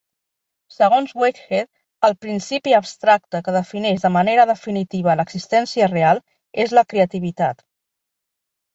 Segons 0.75 1.11
Whitehead, 1.23 1.69
el 2.09 2.15
principi 2.27 2.73
abstracte 2.79 3.43
que 3.49 3.55
defineix 3.59 4.07
de 4.09 4.13
manera 4.17 4.49
definitiva 4.55 5.19
l'existència 5.23 5.93
real 5.95 6.27
és 6.69 6.79
la 6.81 6.89
creativitat. 6.93 7.67